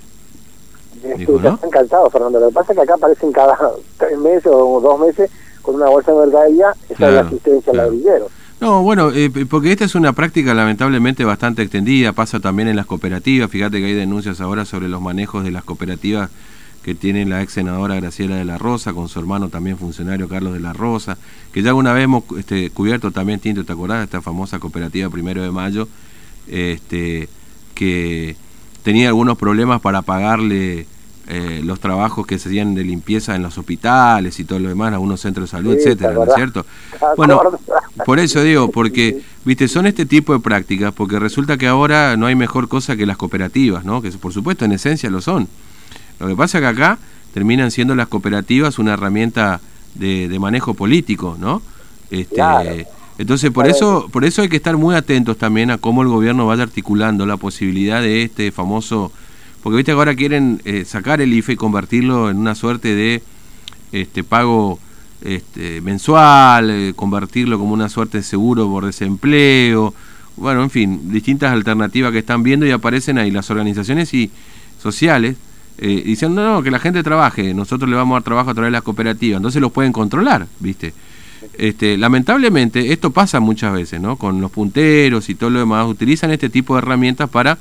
Dijo, 1.18 1.40
¿no? 1.40 1.56
Están 1.56 1.70
cansados, 1.70 2.12
Fernando. 2.12 2.40
Lo 2.40 2.48
que 2.48 2.54
pasa 2.54 2.72
es 2.72 2.78
que 2.78 2.84
acá 2.84 2.96
aparecen 2.96 3.32
cada 3.32 3.58
tres 3.98 4.18
meses 4.18 4.48
o 4.48 4.80
dos 4.82 5.00
meses 5.00 5.30
con 5.62 5.76
una 5.76 5.88
bolsa 5.88 6.12
de 6.12 6.20
mercadería, 6.20 6.74
esa 6.90 7.08
es 7.08 7.14
la 7.14 7.22
asistencia 7.22 7.72
al 7.72 7.78
ladrillero. 7.78 8.28
No, 8.62 8.84
bueno, 8.84 9.12
eh, 9.12 9.30
porque 9.50 9.72
esta 9.72 9.86
es 9.86 9.96
una 9.96 10.14
práctica 10.14 10.54
lamentablemente 10.54 11.26
bastante 11.26 11.62
extendida, 11.62 12.14
pasa 12.14 12.40
también 12.40 12.70
en 12.70 12.76
las 12.76 12.86
cooperativas, 12.86 13.50
fíjate 13.50 13.80
que 13.80 13.88
hay 13.88 13.94
denuncias 13.94 14.40
ahora 14.40 14.66
sobre 14.66 14.88
los 14.88 15.02
manejos 15.02 15.44
de 15.44 15.52
las 15.52 15.64
cooperativas 15.64 16.30
que 16.86 16.94
tiene 16.94 17.26
la 17.26 17.42
ex 17.42 17.54
senadora 17.54 17.96
Graciela 17.96 18.36
de 18.36 18.46
la 18.46 18.60
Rosa, 18.60 18.94
con 18.94 19.10
su 19.10 19.18
hermano 19.18 19.50
también 19.50 19.76
funcionario 19.76 20.30
Carlos 20.30 20.54
de 20.54 20.60
la 20.60 20.72
Rosa, 20.72 21.18
que 21.52 21.64
ya 21.64 21.70
alguna 21.70 21.94
vez 21.94 22.04
hemos 22.04 22.26
este, 22.38 22.70
cubierto 22.70 23.10
también, 23.10 23.40
Tinto, 23.40 23.64
¿te 23.64 23.74
acordás? 23.74 24.04
Esta 24.04 24.22
famosa 24.22 24.60
cooperativa 24.60 25.10
Primero 25.10 25.42
de 25.42 25.50
Mayo, 25.50 25.88
este, 26.48 27.28
que 27.74 28.36
tenía 28.84 29.08
algunos 29.08 29.36
problemas 29.36 29.82
para 29.82 30.04
pagarle 30.04 30.86
eh, 31.28 31.62
los 31.64 31.80
trabajos 31.80 32.28
que 32.28 32.38
se 32.38 32.50
hacían 32.50 32.76
de 32.76 32.84
limpieza 32.84 33.36
en 33.36 33.42
los 33.42 33.58
hospitales 33.58 34.40
y 34.40 34.44
todo 34.44 34.60
lo 34.60 34.70
demás, 34.70 34.94
algunos 34.94 35.20
centros 35.20 35.50
de 35.50 35.58
salud, 35.58 35.74
etcétera, 35.74 36.14
¿no 36.14 36.26
es 36.26 36.36
cierto? 36.36 36.68
Bueno, 37.18 37.42
por 38.06 38.20
eso 38.20 38.44
digo, 38.44 38.70
porque, 38.70 39.24
viste, 39.44 39.68
son 39.68 39.88
este 39.88 40.06
tipo 40.06 40.34
de 40.34 40.40
prácticas, 40.40 40.94
porque 40.94 41.18
resulta 41.18 41.58
que 41.58 41.66
ahora 41.66 42.16
no 42.16 42.28
hay 42.28 42.36
mejor 42.36 42.68
cosa 42.68 42.96
que 42.96 43.08
las 43.08 43.18
cooperativas, 43.18 43.84
¿no? 43.86 44.04
Que 44.04 44.12
por 44.12 44.34
supuesto 44.34 44.66
en 44.66 44.74
esencia 44.74 45.10
lo 45.10 45.20
son. 45.20 45.48
Lo 46.20 46.28
que 46.28 46.36
pasa 46.36 46.58
es 46.58 46.62
que 46.64 46.68
acá 46.68 46.98
terminan 47.34 47.72
siendo 47.72 47.96
las 47.96 48.08
cooperativas 48.08 48.80
una 48.80 48.94
herramienta 48.94 49.60
de, 49.96 50.36
manejo 50.40 50.74
político, 50.74 51.38
¿no? 51.40 51.62
Este, 52.12 52.88
Entonces, 53.18 53.52
por 53.52 53.68
eso, 53.68 54.10
por 54.12 54.26
eso 54.26 54.42
hay 54.42 54.50
que 54.50 54.58
estar 54.58 54.78
muy 54.78 54.96
atentos 54.96 55.38
también 55.38 55.72
a 55.72 55.78
cómo 55.78 56.02
el 56.02 56.08
gobierno 56.08 56.46
vaya 56.46 56.64
articulando 56.64 57.26
la 57.26 57.38
posibilidad 57.38 58.02
de 58.02 58.24
este 58.24 58.52
famoso 58.52 59.12
porque 59.66 59.78
viste 59.78 59.94
ahora 59.94 60.14
quieren 60.14 60.62
eh, 60.64 60.86
sacar 60.86 61.22
el 61.22 61.34
IFE 61.34 61.54
y 61.54 61.56
convertirlo 61.56 62.30
en 62.30 62.38
una 62.38 62.54
suerte 62.54 62.94
de 62.94 63.24
este 63.92 64.24
pago 64.24 64.78
este, 65.24 65.82
mensual, 65.82 66.70
eh, 66.70 66.94
convertirlo 66.96 67.58
como 67.58 67.74
una 67.74 67.90
suerte 67.90 68.20
de 68.20 68.24
seguro 68.24 68.70
por 68.70 68.86
desempleo, 68.86 69.92
bueno, 70.38 70.62
en 70.62 70.70
fin, 70.70 71.12
distintas 71.12 71.52
alternativas 71.52 72.12
que 72.12 72.20
están 72.20 72.44
viendo 72.44 72.68
y 72.68 72.70
aparecen 72.70 73.18
ahí 73.18 73.32
las 73.32 73.50
organizaciones 73.50 74.14
y 74.14 74.30
sociales 74.80 75.36
eh, 75.78 76.04
diciendo 76.06 76.44
no, 76.44 76.64
que 76.64 76.72
la 76.72 76.80
gente 76.80 77.04
trabaje, 77.04 77.54
nosotros 77.54 77.90
le 77.90 77.96
vamos 77.96 78.16
a 78.16 78.18
dar 78.18 78.24
trabajo 78.24 78.52
a 78.52 78.54
través 78.54 78.70
de 78.70 78.74
las 78.74 78.84
cooperativas, 78.84 79.38
entonces 79.38 79.62
los 79.62 79.72
pueden 79.72 79.92
controlar, 79.92 80.48
¿viste? 80.60 80.94
Este, 81.58 81.98
lamentablemente 81.98 82.92
esto 82.92 83.12
pasa 83.12 83.40
muchas 83.40 83.74
veces, 83.74 84.02
¿no? 84.02 84.16
Con 84.16 84.42
los 84.42 84.52
punteros 84.52 85.30
y 85.30 85.36
todo 85.36 85.50
lo 85.50 85.60
demás, 85.60 85.88
utilizan 85.88 86.32
este 86.32 86.50
tipo 86.50 86.76
de 86.76 86.80
herramientas 86.80 87.30
para, 87.30 87.58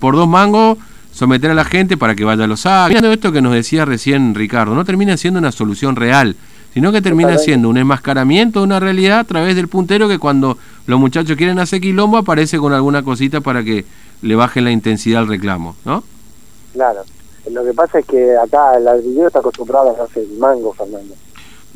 por 0.00 0.16
dos 0.16 0.28
mangos, 0.28 0.78
someter 1.12 1.50
a 1.50 1.54
la 1.54 1.64
gente 1.64 1.96
para 1.96 2.14
que 2.14 2.24
vaya 2.24 2.44
a 2.44 2.46
los 2.46 2.60
sabios. 2.60 3.02
Esto 3.02 3.32
que 3.32 3.40
nos 3.40 3.52
decía 3.52 3.84
recién 3.84 4.34
Ricardo, 4.34 4.74
no 4.74 4.84
termina 4.84 5.16
siendo 5.16 5.38
una 5.38 5.52
solución 5.52 5.96
real, 5.96 6.36
sino 6.74 6.92
que 6.92 7.02
termina 7.02 7.38
siendo 7.38 7.68
un 7.68 7.76
enmascaramiento 7.76 8.60
de 8.60 8.64
una 8.66 8.78
realidad 8.78 9.20
a 9.20 9.24
través 9.24 9.56
del 9.56 9.68
puntero 9.68 10.08
que 10.08 10.18
cuando 10.18 10.58
los 10.86 11.00
muchachos 11.00 11.36
quieren 11.36 11.58
hacer 11.58 11.80
quilombo 11.80 12.18
aparece 12.18 12.58
con 12.58 12.72
alguna 12.72 13.02
cosita 13.02 13.40
para 13.40 13.64
que 13.64 13.84
le 14.22 14.34
bajen 14.36 14.64
la 14.64 14.70
intensidad 14.70 15.22
al 15.22 15.28
reclamo, 15.28 15.76
¿no? 15.84 16.04
Claro. 16.72 17.00
Lo 17.50 17.64
que 17.64 17.74
pasa 17.74 17.98
es 17.98 18.06
que 18.06 18.36
acá 18.36 18.76
el 18.76 18.84
ladrillero 18.84 19.28
está 19.28 19.40
acostumbrado 19.40 19.96
a 19.98 20.04
hacer 20.04 20.26
mango, 20.38 20.72
Fernando. 20.72 21.14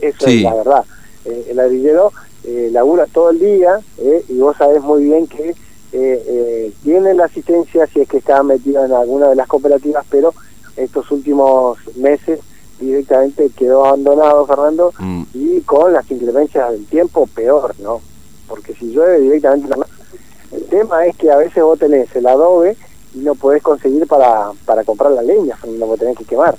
Eso 0.01 0.27
es 0.27 0.43
la 0.43 0.55
verdad. 0.55 0.85
Eh, 1.25 1.47
el 1.51 1.57
ladrillero 1.57 2.13
eh, 2.45 2.71
labura 2.73 3.07
todo 3.07 3.31
el 3.31 3.39
día 3.39 3.79
eh, 3.99 4.25
y 4.29 4.39
vos 4.39 4.57
sabés 4.57 4.83
muy 4.83 5.05
bien 5.05 5.29
que 5.29 5.55
eh, 5.93 6.73
tiene 6.83 7.15
la 7.15 7.27
asistencia 7.27 7.87
si 7.87 8.01
es 8.01 8.09
que 8.09 8.17
está 8.17 8.43
metido 8.43 8.85
en 8.85 8.93
alguna 8.93 9.29
de 9.29 9.37
las 9.37 9.47
cooperativas, 9.47 10.05
pero 10.11 10.35
estos 10.77 11.11
últimos 11.11 11.79
meses 11.97 12.41
directamente 12.81 13.51
quedó 13.51 13.85
abandonado, 13.85 14.47
Fernando, 14.47 14.93
mm. 14.99 15.23
y 15.35 15.61
con 15.61 15.93
las 15.93 16.11
inclemencias 16.11 16.73
del 16.73 16.87
tiempo 16.87 17.29
peor, 17.29 17.75
¿no? 17.79 18.01
Porque 18.49 18.75
si 18.75 18.91
llueve 18.93 19.21
directamente... 19.21 19.73
El 20.51 20.65
tema 20.65 21.07
es 21.07 21.17
que 21.17 21.31
a 21.31 21.37
veces 21.37 21.63
vos 21.63 21.79
tenés 21.79 22.15
el 22.17 22.27
adobe 22.27 22.77
no 23.15 23.35
podés 23.35 23.63
conseguir 23.63 24.07
para, 24.07 24.53
para 24.65 24.85
comprar 24.85 25.13
la 25.13 25.23
leña, 25.23 25.59
vos 25.63 25.99
tenés 25.99 26.17
que 26.17 26.25
quemar. 26.25 26.57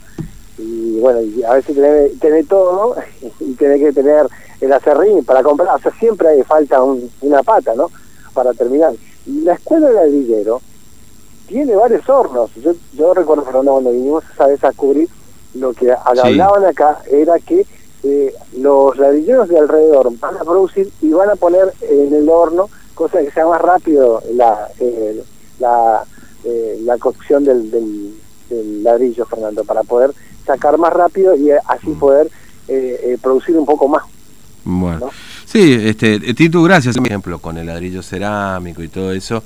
Y 0.58 1.00
bueno, 1.00 1.22
y 1.22 1.44
a 1.44 1.54
veces 1.54 1.76
tenés, 1.76 2.20
tenés 2.20 2.48
todo 2.48 2.96
y 3.40 3.54
tenés 3.54 3.80
que 3.80 3.94
tener 3.94 4.28
el 4.62 4.72
acerrín 4.72 5.24
para 5.26 5.44
comprar, 5.44 5.76
o 5.76 5.80
sea, 5.80 5.92
siempre 6.00 6.30
hay 6.30 6.44
falta 6.44 6.82
una 6.84 7.44
pata, 7.44 7.74
¿no? 7.76 7.90
Para 8.34 8.54
terminar 8.54 8.94
la 9.26 9.54
escuela 9.54 9.88
de 9.88 9.94
ladrillero 9.94 10.62
tiene 11.48 11.76
varios 11.76 12.08
hornos. 12.10 12.54
Yo, 12.56 12.74
yo 12.94 13.14
recuerdo, 13.14 13.44
Fernando, 13.44 13.74
cuando 13.74 13.92
vinimos 13.92 14.24
esa 14.34 14.48
vez 14.48 14.64
a 14.64 14.72
cubrir, 14.72 15.10
lo 15.56 15.74
que 15.74 15.92
hablaban 15.92 16.66
acá 16.66 17.00
era 17.10 17.38
que 17.40 17.66
eh, 18.04 18.34
los 18.58 18.98
ladrilleros 18.98 19.48
de 19.48 19.60
alrededor 19.60 20.18
van 20.20 20.38
a 20.38 20.44
producir 20.44 20.92
y 21.02 21.10
van 21.12 21.30
a 21.30 21.36
poner 21.36 21.74
en 21.82 22.14
el 22.14 22.28
horno, 22.28 22.70
cosa 22.96 23.20
que 23.20 23.32
sea 23.32 23.46
más 23.46 23.62
rápido 23.62 24.22
la, 24.34 24.68
eh, 24.80 25.24
la, 25.60 26.04
eh, 26.44 26.80
la 26.84 26.98
cocción 26.98 27.44
del, 27.44 27.72
del, 27.72 28.84
ladrillo, 28.84 29.26
Fernando, 29.26 29.64
para 29.64 29.84
poder 29.84 30.12
sacar 30.46 30.78
más 30.78 30.94
rápido 30.94 31.36
y 31.36 31.50
así 31.52 31.90
mm. 31.90 32.00
poder 32.00 32.30
producir 33.22 33.58
un 33.58 33.66
poco 33.66 33.88
más. 33.88 34.04
Bueno, 34.64 35.10
sí, 35.46 35.74
este, 35.74 36.20
Titu, 36.34 36.64
gracias, 36.64 36.96
por 36.96 37.08
ejemplo, 37.08 37.40
con 37.40 37.58
el 37.58 37.68
ladrillo 37.68 38.02
cerámico 38.02 38.82
y 38.82 38.88
todo 38.88 39.12
eso. 39.12 39.44